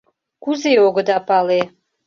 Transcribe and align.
—Кузе 0.43 0.73
огыда 0.87 1.17
пале? 1.27 1.61